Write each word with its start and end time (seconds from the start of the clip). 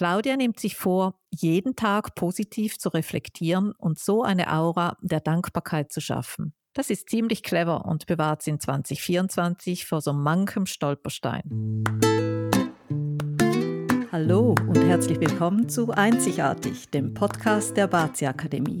Claudia 0.00 0.34
nimmt 0.38 0.58
sich 0.58 0.76
vor, 0.76 1.20
jeden 1.28 1.76
Tag 1.76 2.14
positiv 2.14 2.78
zu 2.78 2.88
reflektieren 2.88 3.72
und 3.72 3.98
so 3.98 4.22
eine 4.22 4.50
Aura 4.50 4.96
der 5.02 5.20
Dankbarkeit 5.20 5.92
zu 5.92 6.00
schaffen. 6.00 6.54
Das 6.72 6.88
ist 6.88 7.10
ziemlich 7.10 7.42
clever 7.42 7.84
und 7.84 8.06
bewahrt 8.06 8.40
sie 8.40 8.52
in 8.52 8.60
2024 8.60 9.84
vor 9.84 10.00
so 10.00 10.14
manchem 10.14 10.64
Stolperstein. 10.64 11.84
Hallo 14.10 14.54
und 14.66 14.82
herzlich 14.82 15.20
willkommen 15.20 15.68
zu 15.68 15.90
Einzigartig, 15.90 16.88
dem 16.88 17.12
Podcast 17.12 17.76
der 17.76 17.86
Bazi 17.86 18.24
Akademie. 18.24 18.80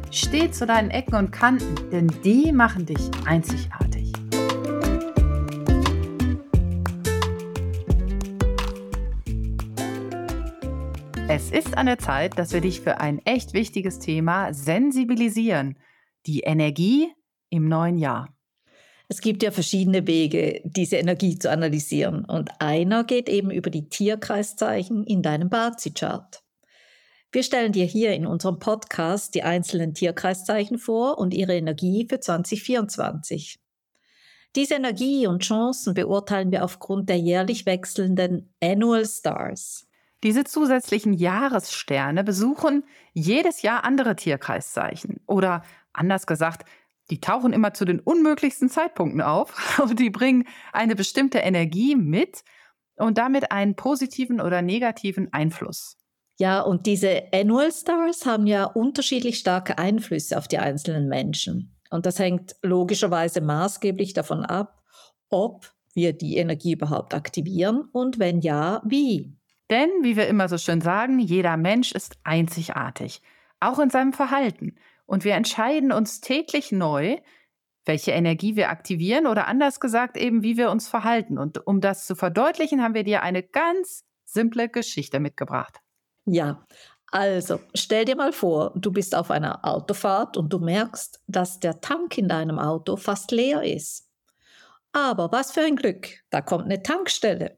Steh 0.13 0.51
zu 0.51 0.65
deinen 0.65 0.91
Ecken 0.91 1.15
und 1.15 1.31
Kanten, 1.31 1.89
denn 1.89 2.11
die 2.25 2.51
machen 2.51 2.85
dich 2.85 2.99
einzigartig. 3.25 4.11
Es 11.29 11.49
ist 11.49 11.77
an 11.77 11.85
der 11.85 11.97
Zeit, 11.97 12.37
dass 12.37 12.51
wir 12.51 12.59
dich 12.59 12.81
für 12.81 12.99
ein 12.99 13.19
echt 13.19 13.53
wichtiges 13.53 13.99
Thema 13.99 14.53
sensibilisieren. 14.53 15.79
Die 16.25 16.41
Energie 16.41 17.07
im 17.49 17.69
neuen 17.69 17.97
Jahr. 17.97 18.35
Es 19.07 19.21
gibt 19.21 19.43
ja 19.43 19.51
verschiedene 19.51 20.07
Wege, 20.07 20.61
diese 20.65 20.97
Energie 20.97 21.39
zu 21.39 21.49
analysieren. 21.49 22.25
Und 22.25 22.49
einer 22.59 23.05
geht 23.05 23.29
eben 23.29 23.49
über 23.49 23.69
die 23.69 23.87
Tierkreiszeichen 23.87 25.05
in 25.05 25.21
deinem 25.21 25.49
Bazi-Chart. 25.49 26.40
Wir 27.33 27.43
stellen 27.43 27.71
dir 27.71 27.85
hier 27.85 28.13
in 28.13 28.25
unserem 28.25 28.59
Podcast 28.59 29.35
die 29.35 29.43
einzelnen 29.43 29.93
Tierkreiszeichen 29.93 30.77
vor 30.77 31.17
und 31.17 31.33
ihre 31.33 31.55
Energie 31.55 32.05
für 32.09 32.19
2024. 32.19 33.57
Diese 34.57 34.73
Energie 34.73 35.27
und 35.27 35.41
Chancen 35.41 35.93
beurteilen 35.93 36.51
wir 36.51 36.65
aufgrund 36.65 37.07
der 37.07 37.17
jährlich 37.17 37.65
wechselnden 37.65 38.53
Annual 38.61 39.05
Stars. 39.05 39.87
Diese 40.25 40.43
zusätzlichen 40.43 41.13
Jahressterne 41.13 42.25
besuchen 42.25 42.83
jedes 43.13 43.61
Jahr 43.61 43.85
andere 43.85 44.17
Tierkreiszeichen. 44.17 45.21
Oder 45.25 45.63
anders 45.93 46.27
gesagt, 46.27 46.67
die 47.11 47.21
tauchen 47.21 47.53
immer 47.53 47.73
zu 47.73 47.85
den 47.85 48.01
unmöglichsten 48.01 48.67
Zeitpunkten 48.67 49.21
auf 49.21 49.79
und 49.81 50.01
die 50.01 50.09
bringen 50.09 50.49
eine 50.73 50.97
bestimmte 50.97 51.37
Energie 51.37 51.95
mit 51.95 52.43
und 52.97 53.17
damit 53.17 53.53
einen 53.53 53.77
positiven 53.77 54.41
oder 54.41 54.61
negativen 54.61 55.31
Einfluss. 55.31 56.00
Ja, 56.41 56.61
und 56.61 56.87
diese 56.87 57.25
Annual 57.31 57.71
Stars 57.71 58.25
haben 58.25 58.47
ja 58.47 58.63
unterschiedlich 58.63 59.37
starke 59.37 59.77
Einflüsse 59.77 60.39
auf 60.39 60.47
die 60.47 60.57
einzelnen 60.57 61.07
Menschen. 61.07 61.77
Und 61.91 62.07
das 62.07 62.17
hängt 62.17 62.55
logischerweise 62.63 63.41
maßgeblich 63.41 64.13
davon 64.13 64.43
ab, 64.43 64.81
ob 65.29 65.71
wir 65.93 66.13
die 66.13 66.37
Energie 66.37 66.73
überhaupt 66.73 67.13
aktivieren 67.13 67.87
und 67.91 68.17
wenn 68.17 68.41
ja, 68.41 68.81
wie. 68.83 69.37
Denn, 69.69 69.91
wie 70.01 70.15
wir 70.15 70.27
immer 70.27 70.49
so 70.49 70.57
schön 70.57 70.81
sagen, 70.81 71.19
jeder 71.19 71.57
Mensch 71.57 71.91
ist 71.91 72.17
einzigartig, 72.23 73.21
auch 73.59 73.77
in 73.77 73.91
seinem 73.91 74.11
Verhalten. 74.11 74.77
Und 75.05 75.23
wir 75.23 75.35
entscheiden 75.35 75.91
uns 75.91 76.21
täglich 76.21 76.71
neu, 76.71 77.17
welche 77.85 78.13
Energie 78.13 78.55
wir 78.55 78.71
aktivieren 78.71 79.27
oder 79.27 79.47
anders 79.47 79.79
gesagt 79.79 80.17
eben, 80.17 80.41
wie 80.41 80.57
wir 80.57 80.71
uns 80.71 80.87
verhalten. 80.87 81.37
Und 81.37 81.67
um 81.67 81.81
das 81.81 82.07
zu 82.07 82.15
verdeutlichen, 82.15 82.81
haben 82.81 82.95
wir 82.95 83.03
dir 83.03 83.21
eine 83.21 83.43
ganz 83.43 84.05
simple 84.25 84.69
Geschichte 84.69 85.19
mitgebracht. 85.19 85.81
Ja, 86.33 86.65
also 87.11 87.59
stell 87.75 88.05
dir 88.05 88.15
mal 88.15 88.31
vor, 88.31 88.71
du 88.77 88.89
bist 88.89 89.15
auf 89.15 89.31
einer 89.31 89.65
Autofahrt 89.65 90.37
und 90.37 90.53
du 90.53 90.59
merkst, 90.59 91.21
dass 91.27 91.59
der 91.59 91.81
Tank 91.81 92.17
in 92.17 92.29
deinem 92.29 92.57
Auto 92.57 92.95
fast 92.95 93.31
leer 93.31 93.63
ist. 93.63 94.07
Aber 94.93 95.29
was 95.33 95.51
für 95.51 95.59
ein 95.59 95.75
Glück, 95.75 96.07
da 96.29 96.39
kommt 96.39 96.63
eine 96.63 96.81
Tankstelle. 96.81 97.57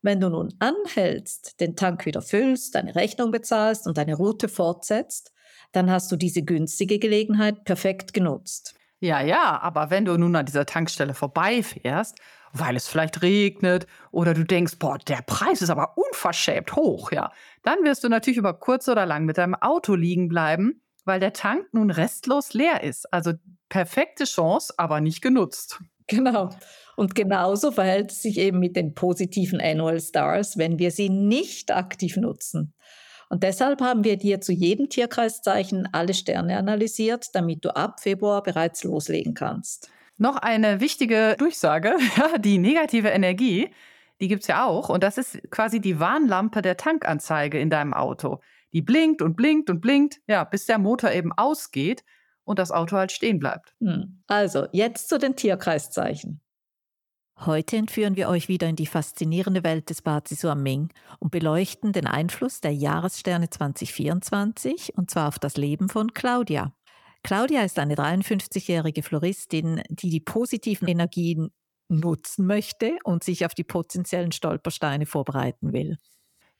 Wenn 0.00 0.20
du 0.20 0.28
nun 0.28 0.54
anhältst, 0.60 1.60
den 1.60 1.74
Tank 1.74 2.06
wieder 2.06 2.22
füllst, 2.22 2.76
deine 2.76 2.94
Rechnung 2.94 3.32
bezahlst 3.32 3.88
und 3.88 3.98
deine 3.98 4.14
Route 4.14 4.48
fortsetzt, 4.48 5.32
dann 5.72 5.90
hast 5.90 6.12
du 6.12 6.16
diese 6.16 6.44
günstige 6.44 7.00
Gelegenheit 7.00 7.64
perfekt 7.64 8.12
genutzt. 8.12 8.76
Ja, 9.00 9.22
ja, 9.22 9.60
aber 9.60 9.90
wenn 9.90 10.04
du 10.04 10.16
nun 10.16 10.36
an 10.36 10.46
dieser 10.46 10.66
Tankstelle 10.66 11.14
vorbeifährst 11.14 12.16
weil 12.54 12.76
es 12.76 12.86
vielleicht 12.86 13.20
regnet 13.20 13.86
oder 14.12 14.32
du 14.32 14.44
denkst, 14.44 14.78
boah, 14.78 14.96
der 14.96 15.22
Preis 15.26 15.60
ist 15.60 15.70
aber 15.70 15.98
unverschämt 15.98 16.74
hoch, 16.76 17.12
ja. 17.12 17.32
Dann 17.62 17.82
wirst 17.82 18.04
du 18.04 18.08
natürlich 18.08 18.38
über 18.38 18.54
kurz 18.54 18.88
oder 18.88 19.04
lang 19.04 19.24
mit 19.24 19.38
deinem 19.38 19.54
Auto 19.56 19.94
liegen 19.94 20.28
bleiben, 20.28 20.80
weil 21.04 21.20
der 21.20 21.32
Tank 21.32 21.66
nun 21.72 21.90
restlos 21.90 22.54
leer 22.54 22.82
ist. 22.82 23.12
Also 23.12 23.32
perfekte 23.68 24.24
Chance, 24.24 24.72
aber 24.78 25.00
nicht 25.00 25.20
genutzt. 25.20 25.80
Genau. 26.06 26.50
Und 26.96 27.14
genauso 27.14 27.72
verhält 27.72 28.12
es 28.12 28.22
sich 28.22 28.38
eben 28.38 28.60
mit 28.60 28.76
den 28.76 28.94
positiven 28.94 29.60
Annual 29.60 30.00
Stars, 30.00 30.56
wenn 30.56 30.78
wir 30.78 30.92
sie 30.92 31.08
nicht 31.08 31.72
aktiv 31.72 32.16
nutzen. 32.16 32.74
Und 33.30 33.42
deshalb 33.42 33.80
haben 33.80 34.04
wir 34.04 34.16
dir 34.16 34.40
zu 34.40 34.52
jedem 34.52 34.90
Tierkreiszeichen 34.90 35.88
alle 35.92 36.14
Sterne 36.14 36.56
analysiert, 36.56 37.34
damit 37.34 37.64
du 37.64 37.74
ab 37.74 38.00
Februar 38.00 38.42
bereits 38.42 38.84
loslegen 38.84 39.34
kannst. 39.34 39.90
Noch 40.16 40.36
eine 40.36 40.80
wichtige 40.80 41.36
Durchsage, 41.38 41.96
ja, 42.16 42.38
die 42.38 42.58
negative 42.58 43.08
Energie, 43.08 43.70
die 44.20 44.28
gibt 44.28 44.42
es 44.42 44.48
ja 44.48 44.64
auch. 44.64 44.88
Und 44.88 45.02
das 45.02 45.18
ist 45.18 45.40
quasi 45.50 45.80
die 45.80 45.98
Warnlampe 45.98 46.62
der 46.62 46.76
Tankanzeige 46.76 47.58
in 47.58 47.70
deinem 47.70 47.94
Auto. 47.94 48.40
Die 48.72 48.82
blinkt 48.82 49.22
und 49.22 49.36
blinkt 49.36 49.70
und 49.70 49.80
blinkt, 49.80 50.20
ja, 50.26 50.44
bis 50.44 50.66
der 50.66 50.78
Motor 50.78 51.12
eben 51.12 51.32
ausgeht 51.32 52.04
und 52.44 52.58
das 52.58 52.70
Auto 52.70 52.96
halt 52.96 53.12
stehen 53.12 53.38
bleibt. 53.38 53.74
Hm. 53.80 54.22
Also, 54.26 54.66
jetzt 54.72 55.08
zu 55.08 55.18
den 55.18 55.36
Tierkreiszeichen. 55.36 56.40
Heute 57.40 57.76
entführen 57.76 58.14
wir 58.14 58.28
euch 58.28 58.48
wieder 58.48 58.68
in 58.68 58.76
die 58.76 58.86
faszinierende 58.86 59.64
Welt 59.64 59.90
des 59.90 60.02
Bazisuaming 60.02 60.90
und 61.18 61.32
beleuchten 61.32 61.92
den 61.92 62.06
Einfluss 62.06 62.60
der 62.60 62.72
Jahressterne 62.72 63.50
2024 63.50 64.96
und 64.96 65.10
zwar 65.10 65.28
auf 65.28 65.40
das 65.40 65.56
Leben 65.56 65.88
von 65.88 66.14
Claudia. 66.14 66.72
Claudia 67.24 67.62
ist 67.62 67.78
eine 67.78 67.94
53-jährige 67.94 69.02
Floristin, 69.02 69.82
die 69.88 70.10
die 70.10 70.20
positiven 70.20 70.86
Energien 70.86 71.50
nutzen 71.88 72.46
möchte 72.46 72.98
und 73.02 73.24
sich 73.24 73.46
auf 73.46 73.54
die 73.54 73.64
potenziellen 73.64 74.30
Stolpersteine 74.30 75.06
vorbereiten 75.06 75.72
will. 75.72 75.96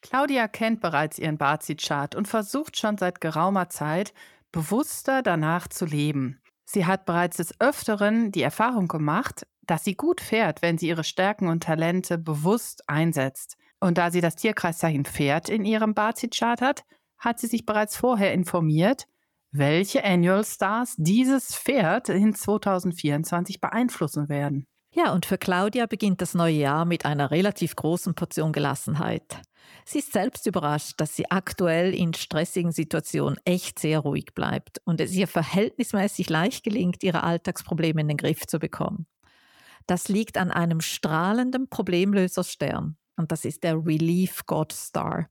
Claudia 0.00 0.48
kennt 0.48 0.80
bereits 0.80 1.18
ihren 1.18 1.36
Bazi-Chart 1.36 2.14
und 2.14 2.28
versucht 2.28 2.78
schon 2.78 2.96
seit 2.96 3.20
geraumer 3.20 3.68
Zeit, 3.68 4.14
bewusster 4.52 5.22
danach 5.22 5.68
zu 5.68 5.84
leben. 5.84 6.40
Sie 6.64 6.86
hat 6.86 7.04
bereits 7.04 7.36
des 7.36 7.60
Öfteren 7.60 8.32
die 8.32 8.42
Erfahrung 8.42 8.88
gemacht, 8.88 9.46
dass 9.66 9.84
sie 9.84 9.94
gut 9.94 10.22
fährt, 10.22 10.62
wenn 10.62 10.78
sie 10.78 10.88
ihre 10.88 11.04
Stärken 11.04 11.48
und 11.48 11.62
Talente 11.62 12.16
bewusst 12.16 12.88
einsetzt. 12.88 13.58
Und 13.80 13.98
da 13.98 14.10
sie 14.10 14.22
das 14.22 14.36
Tierkreiszeichen 14.36 15.04
Pferd 15.04 15.50
in 15.50 15.66
ihrem 15.66 15.92
Bazi-Chart 15.92 16.62
hat, 16.62 16.84
hat 17.18 17.38
sie 17.38 17.48
sich 17.48 17.66
bereits 17.66 17.98
vorher 17.98 18.32
informiert 18.32 19.06
welche 19.56 20.02
Annual 20.04 20.44
Stars 20.44 20.96
dieses 20.98 21.54
Pferd 21.54 22.08
in 22.08 22.34
2024 22.34 23.60
beeinflussen 23.60 24.28
werden. 24.28 24.66
Ja, 24.92 25.12
und 25.12 25.26
für 25.26 25.38
Claudia 25.38 25.86
beginnt 25.86 26.20
das 26.20 26.34
neue 26.34 26.54
Jahr 26.54 26.84
mit 26.84 27.06
einer 27.06 27.30
relativ 27.30 27.76
großen 27.76 28.14
Portion 28.14 28.52
Gelassenheit. 28.52 29.42
Sie 29.84 30.00
ist 30.00 30.12
selbst 30.12 30.46
überrascht, 30.46 30.94
dass 31.00 31.14
sie 31.14 31.30
aktuell 31.30 31.94
in 31.94 32.14
stressigen 32.14 32.72
Situationen 32.72 33.38
echt 33.44 33.78
sehr 33.78 34.00
ruhig 34.00 34.34
bleibt 34.34 34.80
und 34.84 35.00
es 35.00 35.12
ihr 35.12 35.28
verhältnismäßig 35.28 36.28
leicht 36.28 36.64
gelingt, 36.64 37.04
ihre 37.04 37.22
Alltagsprobleme 37.22 38.00
in 38.00 38.08
den 38.08 38.16
Griff 38.16 38.46
zu 38.46 38.58
bekommen. 38.58 39.06
Das 39.86 40.08
liegt 40.08 40.36
an 40.36 40.50
einem 40.50 40.80
strahlenden 40.80 41.68
Problemlöserstern 41.68 42.96
und 43.16 43.30
das 43.30 43.44
ist 43.44 43.62
der 43.62 43.76
Relief 43.86 44.46
God 44.46 44.72
Star. 44.72 45.28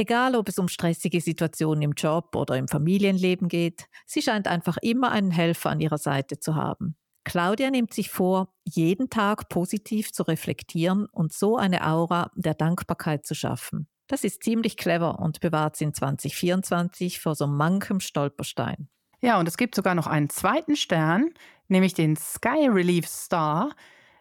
Egal, 0.00 0.34
ob 0.34 0.48
es 0.48 0.58
um 0.58 0.68
stressige 0.68 1.20
Situationen 1.20 1.82
im 1.82 1.92
Job 1.92 2.34
oder 2.34 2.56
im 2.56 2.68
Familienleben 2.68 3.48
geht, 3.48 3.84
sie 4.06 4.22
scheint 4.22 4.48
einfach 4.48 4.78
immer 4.80 5.12
einen 5.12 5.30
Helfer 5.30 5.68
an 5.68 5.80
ihrer 5.80 5.98
Seite 5.98 6.38
zu 6.38 6.54
haben. 6.54 6.96
Claudia 7.22 7.70
nimmt 7.70 7.92
sich 7.92 8.08
vor, 8.08 8.54
jeden 8.64 9.10
Tag 9.10 9.50
positiv 9.50 10.10
zu 10.10 10.22
reflektieren 10.22 11.04
und 11.04 11.34
so 11.34 11.58
eine 11.58 11.86
Aura 11.86 12.30
der 12.34 12.54
Dankbarkeit 12.54 13.26
zu 13.26 13.34
schaffen. 13.34 13.88
Das 14.06 14.24
ist 14.24 14.42
ziemlich 14.42 14.78
clever 14.78 15.18
und 15.18 15.40
bewahrt 15.40 15.76
sie 15.76 15.84
in 15.84 15.92
2024 15.92 17.20
vor 17.20 17.34
so 17.34 17.46
manchem 17.46 18.00
Stolperstein. 18.00 18.88
Ja, 19.20 19.38
und 19.38 19.46
es 19.46 19.58
gibt 19.58 19.74
sogar 19.74 19.94
noch 19.94 20.06
einen 20.06 20.30
zweiten 20.30 20.76
Stern, 20.76 21.28
nämlich 21.68 21.92
den 21.92 22.16
Sky 22.16 22.68
Relief 22.70 23.06
Star, 23.06 23.74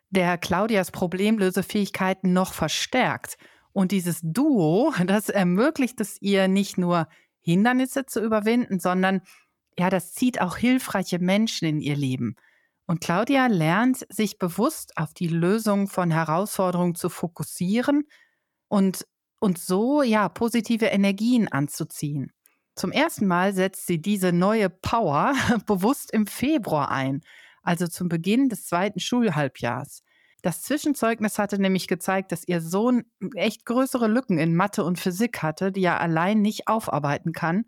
der 0.09 0.37
Claudias 0.37 0.91
Problemlösefähigkeiten 0.91 2.33
noch 2.33 2.51
verstärkt 2.51 3.37
und 3.79 3.93
dieses 3.93 4.19
Duo, 4.21 4.93
das 5.05 5.29
ermöglicht 5.29 6.01
es 6.01 6.21
ihr 6.21 6.49
nicht 6.49 6.77
nur 6.77 7.07
Hindernisse 7.39 8.05
zu 8.05 8.21
überwinden, 8.21 8.81
sondern 8.81 9.21
ja, 9.77 9.89
das 9.89 10.11
zieht 10.11 10.41
auch 10.41 10.57
hilfreiche 10.57 11.17
Menschen 11.19 11.65
in 11.65 11.79
ihr 11.79 11.95
Leben. 11.95 12.35
Und 12.87 12.99
Claudia 12.99 13.47
lernt, 13.47 14.05
sich 14.09 14.37
bewusst 14.37 14.97
auf 14.97 15.13
die 15.13 15.29
Lösung 15.29 15.87
von 15.87 16.11
Herausforderungen 16.11 16.95
zu 16.95 17.07
fokussieren 17.07 18.03
und, 18.67 19.07
und 19.39 19.57
so 19.57 20.03
ja 20.03 20.27
positive 20.27 20.87
Energien 20.87 21.47
anzuziehen. 21.47 22.33
Zum 22.75 22.91
ersten 22.91 23.27
Mal 23.27 23.53
setzt 23.53 23.87
sie 23.87 24.01
diese 24.01 24.33
neue 24.33 24.69
Power 24.69 25.35
bewusst 25.67 26.11
im 26.11 26.27
Februar 26.27 26.91
ein, 26.91 27.21
also 27.63 27.87
zum 27.87 28.09
Beginn 28.09 28.49
des 28.49 28.65
zweiten 28.65 28.99
Schulhalbjahrs. 28.99 30.03
Das 30.41 30.62
Zwischenzeugnis 30.62 31.38
hatte 31.38 31.59
nämlich 31.62 31.88
gezeigt, 31.88 32.31
dass 32.31 32.47
ihr 32.47 32.62
Sohn 32.62 33.03
echt 33.36 33.65
größere 33.65 34.07
Lücken 34.07 34.38
in 34.38 34.56
Mathe 34.56 34.83
und 34.83 35.00
Physik 35.00 35.41
hatte, 35.41 35.71
die 35.71 35.83
er 35.83 36.00
allein 36.00 36.41
nicht 36.41 36.68
aufarbeiten 36.68 37.33
kann. 37.33 37.65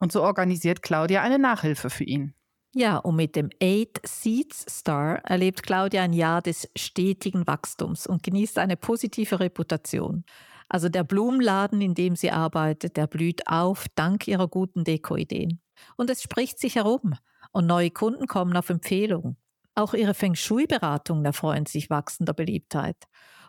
Und 0.00 0.12
so 0.12 0.22
organisiert 0.22 0.82
Claudia 0.82 1.22
eine 1.22 1.38
Nachhilfe 1.38 1.90
für 1.90 2.04
ihn. 2.04 2.34
Ja, 2.74 2.98
und 2.98 3.16
mit 3.16 3.34
dem 3.34 3.50
Eight 3.62 4.00
Seeds 4.04 4.66
Star 4.68 5.16
erlebt 5.24 5.62
Claudia 5.62 6.02
ein 6.02 6.12
Jahr 6.12 6.42
des 6.42 6.68
stetigen 6.76 7.46
Wachstums 7.46 8.06
und 8.06 8.22
genießt 8.22 8.58
eine 8.58 8.76
positive 8.76 9.40
Reputation. 9.40 10.24
Also 10.68 10.88
der 10.88 11.02
Blumenladen, 11.02 11.80
in 11.80 11.94
dem 11.94 12.14
sie 12.14 12.30
arbeitet, 12.30 12.96
der 12.96 13.06
blüht 13.06 13.48
auf 13.48 13.86
dank 13.94 14.28
ihrer 14.28 14.48
guten 14.48 14.84
Dekoideen. 14.84 15.60
Und 15.96 16.10
es 16.10 16.22
spricht 16.22 16.58
sich 16.58 16.76
herum 16.76 17.14
und 17.52 17.66
neue 17.66 17.90
Kunden 17.90 18.26
kommen 18.26 18.56
auf 18.56 18.68
Empfehlung. 18.68 19.36
Auch 19.78 19.94
ihre 19.94 20.12
Feng 20.12 20.34
Shui-Beratungen 20.34 21.24
erfreuen 21.24 21.64
sich 21.64 21.88
wachsender 21.88 22.32
Beliebtheit. 22.32 22.96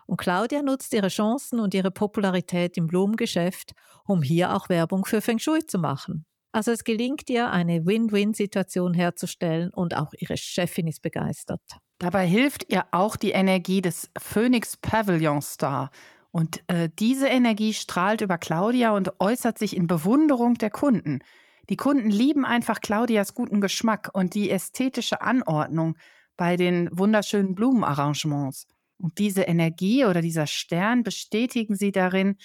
Und 0.06 0.18
Claudia 0.18 0.62
nutzt 0.62 0.94
ihre 0.94 1.08
Chancen 1.08 1.58
und 1.58 1.74
ihre 1.74 1.90
Popularität 1.90 2.76
im 2.76 2.86
Blumengeschäft, 2.86 3.72
um 4.04 4.22
hier 4.22 4.54
auch 4.54 4.68
Werbung 4.68 5.04
für 5.04 5.22
Feng 5.22 5.40
Shui 5.40 5.66
zu 5.66 5.80
machen. 5.80 6.24
Also 6.52 6.70
es 6.70 6.84
gelingt 6.84 7.28
ihr, 7.30 7.50
eine 7.50 7.84
Win-Win-Situation 7.84 8.94
herzustellen 8.94 9.70
und 9.74 9.96
auch 9.96 10.12
ihre 10.16 10.36
Chefin 10.36 10.86
ist 10.86 11.02
begeistert. 11.02 11.62
Dabei 11.98 12.28
hilft 12.28 12.72
ihr 12.72 12.84
auch 12.92 13.16
die 13.16 13.32
Energie 13.32 13.82
des 13.82 14.08
Phoenix 14.16 14.76
Pavilion 14.76 15.42
Star. 15.42 15.90
Und 16.30 16.62
äh, 16.68 16.90
diese 16.96 17.26
Energie 17.26 17.74
strahlt 17.74 18.20
über 18.20 18.38
Claudia 18.38 18.92
und 18.92 19.20
äußert 19.20 19.58
sich 19.58 19.76
in 19.76 19.88
Bewunderung 19.88 20.54
der 20.54 20.70
Kunden. 20.70 21.24
Die 21.70 21.76
Kunden 21.76 22.10
lieben 22.10 22.44
einfach 22.44 22.80
Claudias 22.80 23.34
guten 23.34 23.60
Geschmack 23.60 24.10
und 24.12 24.34
die 24.34 24.50
ästhetische 24.50 25.22
Anordnung 25.22 25.96
bei 26.40 26.56
den 26.56 26.88
wunderschönen 26.90 27.54
Blumenarrangements. 27.54 28.66
Und 28.96 29.18
diese 29.18 29.42
Energie 29.42 30.06
oder 30.06 30.22
dieser 30.22 30.46
Stern 30.46 31.02
bestätigen 31.02 31.76
sie 31.76 31.92
darin, 31.92 32.38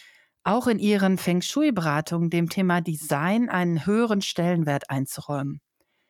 auch 0.43 0.67
in 0.67 0.79
ihren 0.79 1.17
Feng 1.17 1.41
Shui-Beratungen 1.41 2.29
dem 2.29 2.49
Thema 2.49 2.81
Design 2.81 3.47
einen 3.47 3.85
höheren 3.85 4.21
Stellenwert 4.21 4.89
einzuräumen. 4.89 5.61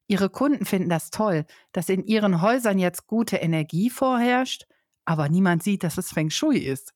Ihre 0.08 0.32
Kunden 0.32 0.66
finden 0.66 0.90
das 0.90 1.12
toll, 1.12 1.46
dass 1.74 1.88
in 1.90 2.04
ihren 2.04 2.42
Häusern 2.42 2.80
jetzt 2.80 3.06
gute 3.06 3.38
Energie 3.38 3.92
vorherrscht, 3.92 4.66
aber 5.06 5.30
niemand 5.30 5.62
sieht, 5.62 5.84
dass 5.84 6.00
es 6.00 6.12
Feng 6.12 6.32
Shui 6.32 6.58
ist. 6.58 6.92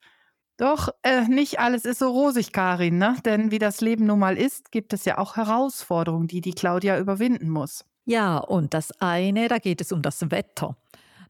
Doch 0.57 0.89
äh, 1.03 1.27
nicht 1.27 1.59
alles 1.59 1.85
ist 1.85 1.99
so 1.99 2.09
rosig, 2.09 2.51
Karin, 2.51 2.97
ne? 2.97 3.15
denn 3.23 3.51
wie 3.51 3.59
das 3.59 3.79
Leben 3.81 4.07
nun 4.07 4.17
mal 4.17 4.39
ist, 4.39 4.71
gibt 4.71 4.93
es 4.93 5.05
ja 5.05 5.19
auch 5.19 5.35
Herausforderungen, 5.35 6.27
die 6.27 6.41
die 6.41 6.53
Claudia 6.53 6.97
überwinden 6.97 7.51
muss. 7.51 7.85
Ja, 8.09 8.39
und 8.39 8.73
das 8.73 8.91
eine, 9.01 9.49
da 9.49 9.59
geht 9.59 9.81
es 9.81 9.91
um 9.91 10.01
das 10.01 10.31
Wetter. 10.31 10.75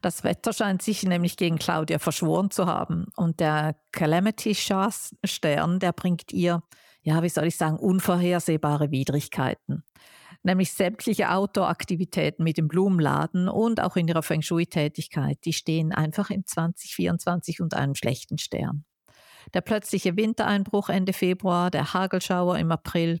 Das 0.00 0.24
Wetter 0.24 0.54
scheint 0.54 0.80
sich 0.80 1.02
nämlich 1.02 1.36
gegen 1.36 1.58
Claudia 1.58 1.98
verschworen 1.98 2.50
zu 2.50 2.64
haben. 2.64 3.08
Und 3.16 3.38
der 3.38 3.76
Calamity 3.92 4.54
Stern, 4.54 5.78
der 5.78 5.92
bringt 5.92 6.32
ihr, 6.32 6.62
ja, 7.02 7.22
wie 7.22 7.28
soll 7.28 7.48
ich 7.48 7.56
sagen, 7.58 7.76
unvorhersehbare 7.76 8.90
Widrigkeiten. 8.90 9.84
Nämlich 10.42 10.72
sämtliche 10.72 11.30
Outdoor-Aktivitäten 11.30 12.44
mit 12.44 12.56
dem 12.56 12.66
Blumenladen 12.66 13.50
und 13.50 13.78
auch 13.82 13.96
in 13.96 14.08
ihrer 14.08 14.22
Feng 14.22 14.40
Shui-Tätigkeit, 14.40 15.36
die 15.44 15.52
stehen 15.52 15.92
einfach 15.92 16.30
in 16.30 16.46
2024 16.46 17.60
unter 17.60 17.76
einem 17.76 17.94
schlechten 17.94 18.38
Stern. 18.38 18.86
Der 19.52 19.60
plötzliche 19.60 20.16
Wintereinbruch 20.16 20.88
Ende 20.88 21.12
Februar, 21.12 21.70
der 21.70 21.92
Hagelschauer 21.92 22.58
im 22.58 22.72
April, 22.72 23.20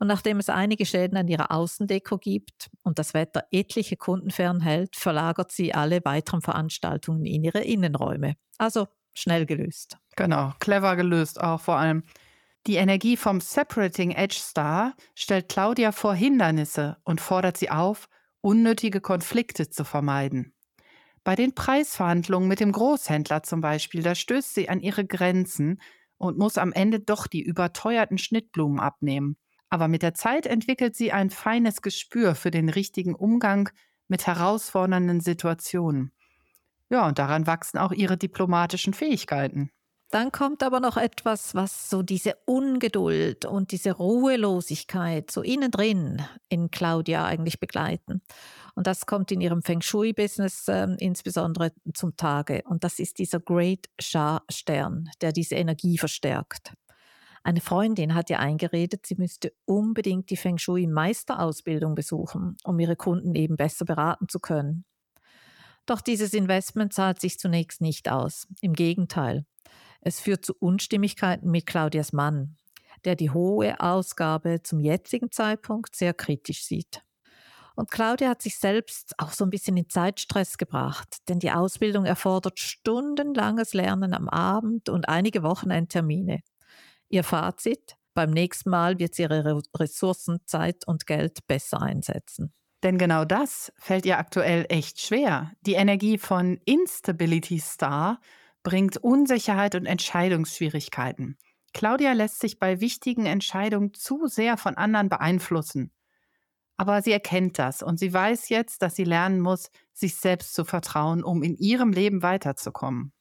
und 0.00 0.06
nachdem 0.06 0.38
es 0.38 0.48
einige 0.48 0.86
Schäden 0.86 1.18
an 1.18 1.28
ihrer 1.28 1.52
Außendeko 1.52 2.16
gibt 2.16 2.70
und 2.82 2.98
das 2.98 3.12
Wetter 3.12 3.44
etliche 3.52 3.96
Kunden 3.96 4.30
fernhält, 4.30 4.96
verlagert 4.96 5.52
sie 5.52 5.74
alle 5.74 6.00
weiteren 6.04 6.40
Veranstaltungen 6.40 7.26
in 7.26 7.44
ihre 7.44 7.60
Innenräume. 7.60 8.36
Also 8.56 8.88
schnell 9.12 9.44
gelöst. 9.44 9.98
Genau, 10.16 10.54
clever 10.58 10.96
gelöst 10.96 11.40
auch 11.40 11.60
vor 11.60 11.76
allem. 11.76 12.02
Die 12.66 12.76
Energie 12.76 13.18
vom 13.18 13.40
Separating 13.40 14.10
Edge 14.12 14.38
Star 14.38 14.94
stellt 15.14 15.50
Claudia 15.50 15.92
vor 15.92 16.14
Hindernisse 16.14 16.96
und 17.04 17.20
fordert 17.20 17.58
sie 17.58 17.70
auf, 17.70 18.08
unnötige 18.40 19.02
Konflikte 19.02 19.68
zu 19.68 19.84
vermeiden. 19.84 20.54
Bei 21.24 21.36
den 21.36 21.54
Preisverhandlungen 21.54 22.48
mit 22.48 22.60
dem 22.60 22.72
Großhändler 22.72 23.42
zum 23.42 23.60
Beispiel, 23.60 24.02
da 24.02 24.14
stößt 24.14 24.54
sie 24.54 24.70
an 24.70 24.80
ihre 24.80 25.04
Grenzen 25.04 25.78
und 26.16 26.38
muss 26.38 26.56
am 26.56 26.72
Ende 26.72 27.00
doch 27.00 27.26
die 27.26 27.42
überteuerten 27.42 28.16
Schnittblumen 28.16 28.80
abnehmen. 28.80 29.36
Aber 29.70 29.88
mit 29.88 30.02
der 30.02 30.14
Zeit 30.14 30.46
entwickelt 30.46 30.96
sie 30.96 31.12
ein 31.12 31.30
feines 31.30 31.80
Gespür 31.80 32.34
für 32.34 32.50
den 32.50 32.68
richtigen 32.68 33.14
Umgang 33.14 33.70
mit 34.08 34.26
herausfordernden 34.26 35.20
Situationen. 35.20 36.12
Ja, 36.90 37.06
und 37.06 37.18
daran 37.20 37.46
wachsen 37.46 37.78
auch 37.78 37.92
ihre 37.92 38.16
diplomatischen 38.16 38.92
Fähigkeiten. 38.92 39.70
Dann 40.10 40.32
kommt 40.32 40.64
aber 40.64 40.80
noch 40.80 40.96
etwas, 40.96 41.54
was 41.54 41.88
so 41.88 42.02
diese 42.02 42.34
Ungeduld 42.44 43.44
und 43.44 43.70
diese 43.70 43.92
Ruhelosigkeit 43.92 45.30
so 45.30 45.40
innen 45.40 45.70
drin 45.70 46.20
in 46.48 46.72
Claudia 46.72 47.24
eigentlich 47.24 47.60
begleiten. 47.60 48.20
Und 48.74 48.88
das 48.88 49.06
kommt 49.06 49.30
in 49.30 49.40
ihrem 49.40 49.62
Feng 49.62 49.82
Shui-Business 49.82 50.66
äh, 50.66 50.88
insbesondere 50.98 51.72
zum 51.94 52.16
Tage. 52.16 52.62
Und 52.64 52.82
das 52.82 52.98
ist 52.98 53.18
dieser 53.18 53.38
Great 53.38 53.86
Sha-Stern, 54.00 55.10
der 55.20 55.30
diese 55.30 55.54
Energie 55.54 55.96
verstärkt. 55.96 56.72
Eine 57.42 57.60
Freundin 57.60 58.14
hat 58.14 58.28
ihr 58.28 58.38
eingeredet, 58.38 59.06
sie 59.06 59.14
müsste 59.14 59.52
unbedingt 59.64 60.30
die 60.30 60.36
Feng 60.36 60.58
Shui 60.58 60.86
Meisterausbildung 60.86 61.94
besuchen, 61.94 62.56
um 62.64 62.78
ihre 62.78 62.96
Kunden 62.96 63.34
eben 63.34 63.56
besser 63.56 63.86
beraten 63.86 64.28
zu 64.28 64.40
können. 64.40 64.84
Doch 65.86 66.02
dieses 66.02 66.34
Investment 66.34 66.92
zahlt 66.92 67.20
sich 67.20 67.38
zunächst 67.38 67.80
nicht 67.80 68.10
aus. 68.10 68.46
Im 68.60 68.74
Gegenteil. 68.74 69.46
Es 70.02 70.20
führt 70.20 70.44
zu 70.44 70.54
Unstimmigkeiten 70.58 71.50
mit 71.50 71.66
Claudias 71.66 72.12
Mann, 72.12 72.56
der 73.04 73.16
die 73.16 73.30
hohe 73.30 73.80
Ausgabe 73.80 74.62
zum 74.62 74.78
jetzigen 74.78 75.30
Zeitpunkt 75.30 75.96
sehr 75.96 76.14
kritisch 76.14 76.64
sieht. 76.64 77.02
Und 77.74 77.90
Claudia 77.90 78.28
hat 78.28 78.42
sich 78.42 78.58
selbst 78.58 79.14
auch 79.18 79.32
so 79.32 79.44
ein 79.44 79.50
bisschen 79.50 79.76
in 79.76 79.88
Zeitstress 79.88 80.58
gebracht, 80.58 81.16
denn 81.28 81.38
die 81.38 81.50
Ausbildung 81.50 82.04
erfordert 82.04 82.58
stundenlanges 82.58 83.72
Lernen 83.72 84.12
am 84.12 84.28
Abend 84.28 84.90
und 84.90 85.08
einige 85.08 85.42
Wochenendtermine. 85.42 86.40
Ihr 87.10 87.24
Fazit? 87.24 87.96
Beim 88.14 88.30
nächsten 88.30 88.70
Mal 88.70 88.98
wird 88.98 89.14
sie 89.14 89.22
ihre 89.22 89.60
Ressourcen, 89.76 90.40
Zeit 90.46 90.86
und 90.86 91.06
Geld 91.06 91.46
besser 91.46 91.82
einsetzen. 91.82 92.52
Denn 92.82 92.98
genau 92.98 93.24
das 93.24 93.72
fällt 93.78 94.06
ihr 94.06 94.18
aktuell 94.18 94.64
echt 94.68 95.00
schwer. 95.00 95.52
Die 95.60 95.74
Energie 95.74 96.18
von 96.18 96.58
Instability 96.64 97.58
Star 97.58 98.20
bringt 98.62 98.96
Unsicherheit 98.96 99.74
und 99.74 99.86
Entscheidungsschwierigkeiten. 99.86 101.36
Claudia 101.72 102.12
lässt 102.12 102.40
sich 102.40 102.58
bei 102.58 102.80
wichtigen 102.80 103.26
Entscheidungen 103.26 103.92
zu 103.92 104.26
sehr 104.26 104.56
von 104.56 104.76
anderen 104.76 105.08
beeinflussen. 105.08 105.92
Aber 106.76 107.02
sie 107.02 107.12
erkennt 107.12 107.58
das 107.58 107.82
und 107.82 107.98
sie 107.98 108.12
weiß 108.12 108.48
jetzt, 108.48 108.82
dass 108.82 108.94
sie 108.94 109.04
lernen 109.04 109.40
muss, 109.40 109.70
sich 109.92 110.16
selbst 110.16 110.54
zu 110.54 110.64
vertrauen, 110.64 111.22
um 111.22 111.42
in 111.42 111.56
ihrem 111.56 111.92
Leben 111.92 112.22
weiterzukommen. 112.22 113.12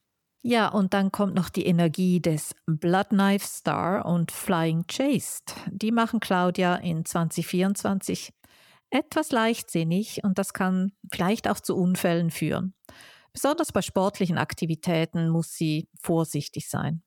Ja, 0.41 0.69
und 0.69 0.93
dann 0.93 1.11
kommt 1.11 1.35
noch 1.35 1.49
die 1.49 1.65
Energie 1.65 2.21
des 2.21 2.55
Blood 2.65 3.09
Knife 3.09 3.45
Star 3.45 4.05
und 4.05 4.31
Flying 4.31 4.87
Chased. 4.87 5.53
Die 5.69 5.91
machen 5.91 6.21
Claudia 6.21 6.75
in 6.75 7.03
2024 7.03 8.31
etwas 8.89 9.31
leichtsinnig 9.31 10.23
und 10.23 10.39
das 10.39 10.53
kann 10.53 10.93
vielleicht 11.11 11.47
auch 11.47 11.59
zu 11.59 11.75
Unfällen 11.75 12.31
führen. 12.31 12.73
Besonders 13.33 13.71
bei 13.71 13.81
sportlichen 13.81 14.37
Aktivitäten 14.37 15.29
muss 15.29 15.53
sie 15.53 15.89
vorsichtig 16.01 16.69
sein. 16.69 17.03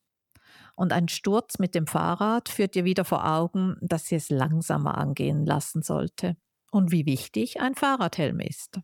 Und 0.76 0.92
ein 0.92 1.08
Sturz 1.08 1.58
mit 1.58 1.74
dem 1.74 1.86
Fahrrad 1.86 2.48
führt 2.48 2.76
ihr 2.76 2.84
wieder 2.84 3.04
vor 3.04 3.26
Augen, 3.26 3.76
dass 3.80 4.06
sie 4.06 4.16
es 4.16 4.30
langsamer 4.30 4.98
angehen 4.98 5.44
lassen 5.44 5.82
sollte 5.82 6.36
und 6.70 6.92
wie 6.92 7.06
wichtig 7.06 7.60
ein 7.60 7.74
Fahrradhelm 7.74 8.40
ist. 8.40 8.80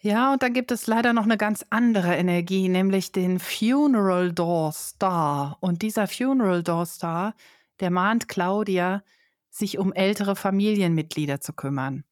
Ja, 0.00 0.32
und 0.32 0.44
dann 0.44 0.52
gibt 0.52 0.70
es 0.70 0.86
leider 0.86 1.12
noch 1.12 1.24
eine 1.24 1.36
ganz 1.36 1.66
andere 1.70 2.14
Energie, 2.14 2.68
nämlich 2.68 3.10
den 3.10 3.40
Funeral 3.40 4.32
Door 4.32 4.72
Star. 4.72 5.56
Und 5.60 5.82
dieser 5.82 6.06
Funeral 6.06 6.62
Door 6.62 6.86
Star, 6.86 7.34
der 7.80 7.90
mahnt 7.90 8.28
Claudia, 8.28 9.02
sich 9.50 9.76
um 9.76 9.92
ältere 9.92 10.36
Familienmitglieder 10.36 11.40
zu 11.40 11.52
kümmern. 11.52 12.04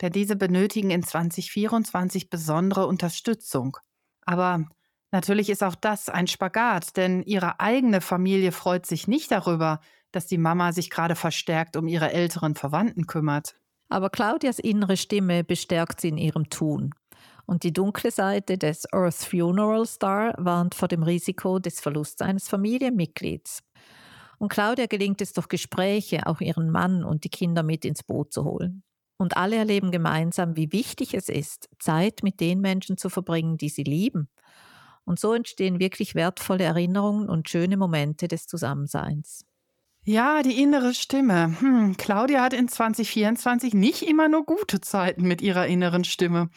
Denn 0.00 0.12
diese 0.12 0.36
benötigen 0.36 0.90
in 0.90 1.02
2024 1.02 2.30
besondere 2.30 2.86
Unterstützung. 2.86 3.76
Aber 4.24 4.64
natürlich 5.10 5.50
ist 5.50 5.62
auch 5.62 5.74
das 5.74 6.08
ein 6.08 6.28
Spagat, 6.28 6.96
denn 6.96 7.22
ihre 7.22 7.60
eigene 7.60 8.00
Familie 8.00 8.52
freut 8.52 8.86
sich 8.86 9.06
nicht 9.06 9.30
darüber, 9.30 9.80
dass 10.12 10.28
die 10.28 10.38
Mama 10.38 10.72
sich 10.72 10.88
gerade 10.88 11.14
verstärkt 11.14 11.76
um 11.76 11.88
ihre 11.88 12.10
älteren 12.10 12.54
Verwandten 12.54 13.06
kümmert. 13.06 13.54
Aber 13.90 14.08
Claudias 14.08 14.58
innere 14.58 14.96
Stimme 14.96 15.44
bestärkt 15.44 16.00
sie 16.00 16.08
in 16.08 16.16
ihrem 16.16 16.48
Tun. 16.48 16.94
Und 17.48 17.62
die 17.62 17.72
dunkle 17.72 18.10
Seite 18.10 18.58
des 18.58 18.92
Earth 18.92 19.24
Funeral 19.24 19.86
Star 19.86 20.34
warnt 20.36 20.74
vor 20.74 20.86
dem 20.86 21.02
Risiko 21.02 21.58
des 21.58 21.80
Verlusts 21.80 22.20
eines 22.20 22.46
Familienmitglieds. 22.46 23.62
Und 24.36 24.50
Claudia 24.50 24.84
gelingt 24.84 25.22
es 25.22 25.32
durch 25.32 25.48
Gespräche, 25.48 26.26
auch 26.26 26.42
ihren 26.42 26.68
Mann 26.68 27.04
und 27.04 27.24
die 27.24 27.30
Kinder 27.30 27.62
mit 27.62 27.86
ins 27.86 28.02
Boot 28.02 28.34
zu 28.34 28.44
holen. 28.44 28.82
Und 29.16 29.38
alle 29.38 29.56
erleben 29.56 29.90
gemeinsam, 29.90 30.56
wie 30.56 30.72
wichtig 30.72 31.14
es 31.14 31.30
ist, 31.30 31.70
Zeit 31.78 32.22
mit 32.22 32.38
den 32.38 32.60
Menschen 32.60 32.98
zu 32.98 33.08
verbringen, 33.08 33.56
die 33.56 33.70
sie 33.70 33.82
lieben. 33.82 34.28
Und 35.06 35.18
so 35.18 35.32
entstehen 35.32 35.80
wirklich 35.80 36.14
wertvolle 36.14 36.64
Erinnerungen 36.64 37.30
und 37.30 37.48
schöne 37.48 37.78
Momente 37.78 38.28
des 38.28 38.46
Zusammenseins. 38.46 39.46
Ja, 40.04 40.42
die 40.42 40.62
innere 40.62 40.92
Stimme. 40.92 41.58
Hm, 41.60 41.96
Claudia 41.96 42.42
hat 42.42 42.52
in 42.52 42.68
2024 42.68 43.72
nicht 43.72 44.02
immer 44.02 44.28
nur 44.28 44.44
gute 44.44 44.82
Zeiten 44.82 45.22
mit 45.22 45.40
ihrer 45.40 45.66
inneren 45.66 46.04
Stimme. 46.04 46.50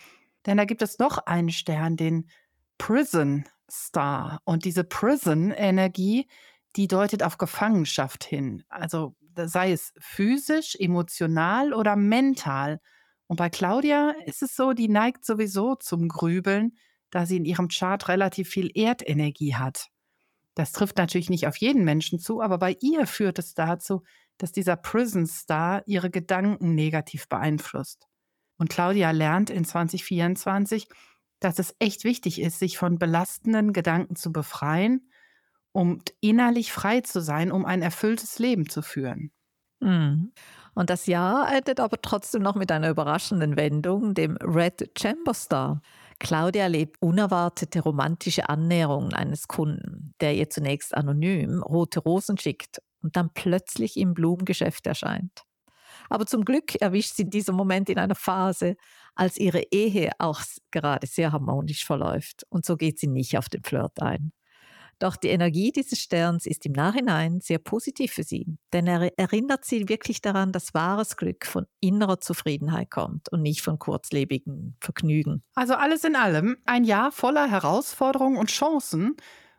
Denn 0.45 0.57
da 0.57 0.65
gibt 0.65 0.81
es 0.81 1.00
noch 1.00 1.17
einen 1.19 1.51
Stern, 1.51 1.98
den 1.98 2.29
Prison 2.77 3.45
Star. 3.69 4.41
Und 4.43 4.65
diese 4.65 4.83
Prison-Energie, 4.83 6.27
die 6.75 6.88
deutet 6.88 7.24
auf 7.24 7.38
Gefangenschaft 7.38 8.24
hin. 8.24 8.63
Also 8.69 9.15
sei 9.36 9.71
es 9.71 9.93
physisch, 10.00 10.75
emotional 10.77 11.74
oder 11.74 11.95
mental. 11.95 12.79
Und 13.27 13.38
bei 13.38 13.50
Claudia 13.50 14.13
ist 14.25 14.41
es 14.41 14.55
so, 14.55 14.74
die 14.74 14.89
neigt 14.89 15.25
sowieso 15.25 15.75
zum 15.75 16.07
Grübeln, 16.07 16.75
da 17.12 17.25
sie 17.25 17.38
in 17.38 17.45
ihrem 17.45 17.69
Chart 17.69 18.07
relativ 18.07 18.50
viel 18.50 18.69
Erdenergie 18.74 19.55
hat. 19.55 19.88
Das 20.55 20.74
trifft 20.74 20.98
natürlich 20.98 21.29
nicht 21.29 21.48
auf 21.48 21.57
jeden 21.57 21.86
Menschen 21.86 22.19
zu, 22.19 22.41
aber 22.41 22.57
bei 22.57 22.75
ihr 22.81 23.07
führt 23.07 23.39
es 23.39 23.53
dazu, 23.53 24.03
dass 24.38 24.51
dieser 24.51 24.75
Prison 24.75 25.27
Star 25.27 25.83
ihre 25.86 26.10
Gedanken 26.10 26.75
negativ 26.75 27.29
beeinflusst. 27.29 28.07
Und 28.61 28.69
Claudia 28.69 29.11
lernt 29.11 29.49
in 29.49 29.65
2024, 29.65 30.87
dass 31.39 31.59
es 31.59 31.75
echt 31.79 32.03
wichtig 32.03 32.39
ist, 32.39 32.59
sich 32.59 32.77
von 32.77 32.99
belastenden 32.99 33.73
Gedanken 33.73 34.15
zu 34.15 34.31
befreien 34.31 35.11
um 35.71 36.01
innerlich 36.19 36.71
frei 36.71 37.01
zu 37.01 37.21
sein, 37.21 37.51
um 37.51 37.65
ein 37.65 37.81
erfülltes 37.81 38.39
Leben 38.39 38.69
zu 38.69 38.81
führen. 38.81 39.31
Mhm. 39.79 40.33
Und 40.73 40.89
das 40.89 41.05
Jahr 41.05 41.53
endet 41.53 41.79
aber 41.79 42.01
trotzdem 42.01 42.41
noch 42.43 42.55
mit 42.55 42.71
einer 42.71 42.89
überraschenden 42.89 43.57
Wendung, 43.57 44.13
dem 44.13 44.37
Red 44.37 44.91
Chamber 44.97 45.33
Star. 45.33 45.81
Claudia 46.19 46.63
erlebt 46.63 46.97
unerwartete 47.01 47.81
romantische 47.81 48.47
Annäherungen 48.47 49.13
eines 49.13 49.47
Kunden, 49.47 50.13
der 50.21 50.35
ihr 50.35 50.49
zunächst 50.49 50.95
anonym 50.95 51.63
rote 51.63 51.99
Rosen 51.99 52.37
schickt 52.37 52.81
und 53.01 53.15
dann 53.15 53.31
plötzlich 53.33 53.97
im 53.97 54.13
Blumengeschäft 54.13 54.85
erscheint. 54.85 55.45
Aber 56.11 56.25
zum 56.25 56.43
Glück 56.43 56.75
erwischt 56.81 57.15
sie 57.15 57.29
diesen 57.29 57.55
Moment 57.55 57.89
in 57.89 57.97
einer 57.97 58.15
Phase, 58.15 58.75
als 59.15 59.37
ihre 59.37 59.63
Ehe 59.71 60.11
auch 60.19 60.41
gerade 60.69 61.07
sehr 61.07 61.31
harmonisch 61.31 61.85
verläuft. 61.85 62.45
Und 62.49 62.65
so 62.65 62.75
geht 62.75 62.99
sie 62.99 63.07
nicht 63.07 63.37
auf 63.37 63.47
den 63.47 63.63
Flirt 63.63 64.01
ein. 64.01 64.33
Doch 64.99 65.15
die 65.15 65.29
Energie 65.29 65.71
dieses 65.71 65.99
Sterns 65.99 66.45
ist 66.45 66.65
im 66.65 66.73
Nachhinein 66.73 67.39
sehr 67.39 67.59
positiv 67.59 68.11
für 68.11 68.23
sie, 68.23 68.45
denn 68.73 68.87
er 68.87 69.17
erinnert 69.17 69.63
sie 69.63 69.87
wirklich 69.87 70.21
daran, 70.21 70.51
dass 70.51 70.73
wahres 70.73 71.15
Glück 71.15 71.45
von 71.45 71.65
innerer 71.79 72.19
Zufriedenheit 72.19 72.91
kommt 72.91 73.31
und 73.31 73.41
nicht 73.41 73.61
von 73.61 73.79
kurzlebigen 73.79 74.75
Vergnügen. 74.81 75.43
Also 75.55 75.75
alles 75.75 76.03
in 76.03 76.17
allem 76.17 76.57
ein 76.65 76.83
Jahr 76.83 77.13
voller 77.13 77.49
Herausforderungen 77.49 78.37
und 78.37 78.51
Chancen. 78.51 79.15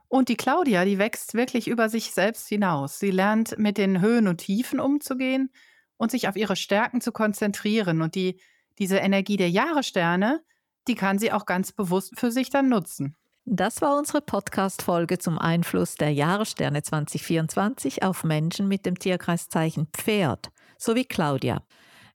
Und 0.06 0.28
die 0.28 0.36
Claudia, 0.36 0.84
die 0.84 0.98
wächst 0.98 1.32
wirklich 1.32 1.66
über 1.66 1.88
sich 1.88 2.12
selbst 2.12 2.46
hinaus. 2.46 2.98
Sie 2.98 3.10
lernt 3.10 3.58
mit 3.58 3.78
den 3.78 4.02
Höhen 4.02 4.28
und 4.28 4.36
Tiefen 4.36 4.80
umzugehen 4.80 5.48
und 6.02 6.10
sich 6.10 6.26
auf 6.26 6.34
ihre 6.34 6.56
Stärken 6.56 7.00
zu 7.00 7.12
konzentrieren. 7.12 8.02
Und 8.02 8.16
die, 8.16 8.40
diese 8.80 8.96
Energie 8.96 9.36
der 9.36 9.50
Jahresterne, 9.50 10.42
die 10.88 10.96
kann 10.96 11.20
sie 11.20 11.30
auch 11.30 11.46
ganz 11.46 11.70
bewusst 11.70 12.18
für 12.18 12.32
sich 12.32 12.50
dann 12.50 12.68
nutzen. 12.68 13.14
Das 13.44 13.80
war 13.82 13.96
unsere 13.96 14.20
Podcast-Folge 14.20 15.18
zum 15.18 15.38
Einfluss 15.38 15.94
der 15.94 16.12
Jahressterne 16.12 16.82
2024 16.82 18.02
auf 18.02 18.24
Menschen 18.24 18.66
mit 18.66 18.84
dem 18.84 18.98
Tierkreiszeichen 18.98 19.86
Pferd, 19.92 20.50
sowie 20.76 21.04
Claudia. 21.04 21.62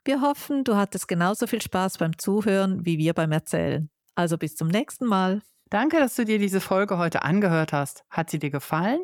Wir 0.03 0.19
hoffen, 0.19 0.65
du 0.65 0.75
hattest 0.75 1.07
genauso 1.07 1.47
viel 1.47 1.61
Spaß 1.61 1.97
beim 1.97 2.17
Zuhören 2.17 2.85
wie 2.85 2.97
wir 2.97 3.13
beim 3.13 3.31
Erzählen. 3.31 3.89
Also 4.15 4.37
bis 4.37 4.57
zum 4.57 4.67
nächsten 4.67 5.05
Mal. 5.05 5.41
Danke, 5.69 5.97
dass 5.97 6.15
du 6.15 6.25
dir 6.25 6.39
diese 6.39 6.59
Folge 6.59 6.97
heute 6.97 7.23
angehört 7.23 7.71
hast. 7.71 8.03
Hat 8.09 8.29
sie 8.29 8.39
dir 8.39 8.49
gefallen? 8.51 8.99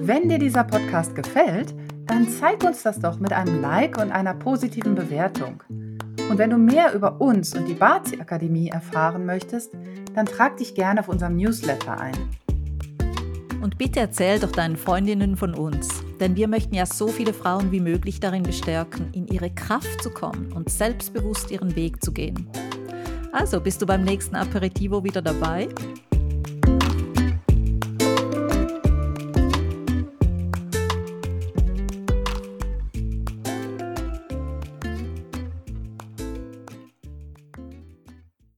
Wenn 0.00 0.28
dir 0.28 0.38
dieser 0.38 0.62
Podcast 0.62 1.16
gefällt, 1.16 1.74
dann 2.06 2.28
zeig 2.28 2.62
uns 2.62 2.84
das 2.84 3.00
doch 3.00 3.18
mit 3.18 3.32
einem 3.32 3.60
Like 3.60 3.98
und 3.98 4.12
einer 4.12 4.34
positiven 4.34 4.94
Bewertung. 4.94 5.60
Und 6.30 6.38
wenn 6.38 6.50
du 6.50 6.56
mehr 6.56 6.94
über 6.94 7.20
uns 7.20 7.56
und 7.56 7.66
die 7.66 7.74
Bazi 7.74 8.20
Akademie 8.20 8.68
erfahren 8.68 9.26
möchtest, 9.26 9.72
dann 10.14 10.26
trag 10.26 10.56
dich 10.56 10.76
gerne 10.76 11.00
auf 11.00 11.08
unserem 11.08 11.34
Newsletter 11.34 12.00
ein. 12.00 12.14
Und 13.60 13.76
bitte 13.76 13.98
erzähl 13.98 14.38
doch 14.38 14.52
deinen 14.52 14.76
Freundinnen 14.76 15.36
von 15.36 15.54
uns, 15.54 16.04
denn 16.22 16.36
wir 16.36 16.46
möchten 16.46 16.76
ja 16.76 16.86
so 16.86 17.08
viele 17.08 17.34
Frauen 17.34 17.72
wie 17.72 17.80
möglich 17.80 18.20
darin 18.20 18.44
bestärken, 18.44 19.08
in 19.12 19.26
ihre 19.26 19.50
Kraft 19.50 20.00
zu 20.00 20.10
kommen 20.10 20.52
und 20.52 20.70
selbstbewusst 20.70 21.50
ihren 21.50 21.74
Weg 21.74 22.00
zu 22.00 22.12
gehen. 22.12 22.48
Also 23.32 23.60
bist 23.60 23.82
du 23.82 23.86
beim 23.86 24.04
nächsten 24.04 24.36
Aperitivo 24.36 25.02
wieder 25.02 25.20
dabei? 25.20 25.68